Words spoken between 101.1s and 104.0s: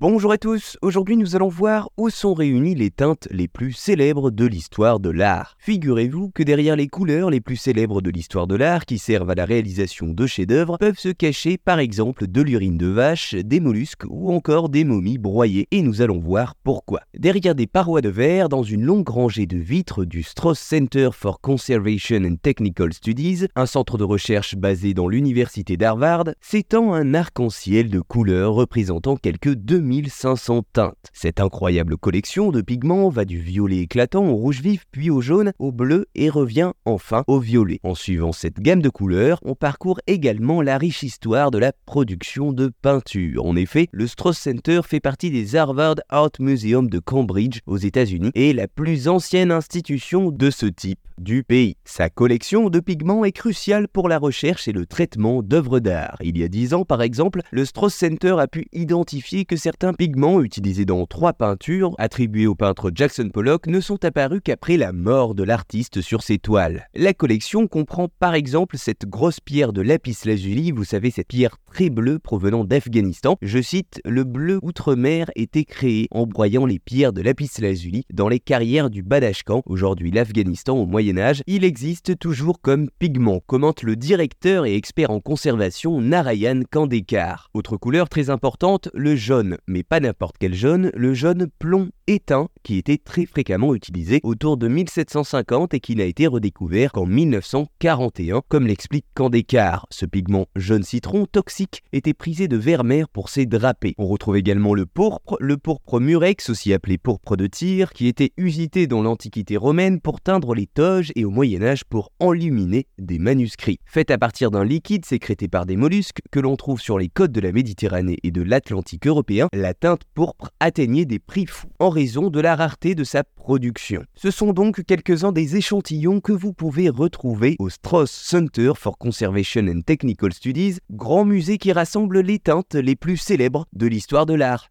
toxique était prisé de Vermeer pour ses drapés.